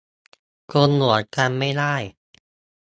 [0.71, 1.95] คนเหมือนกัน ไม่ได้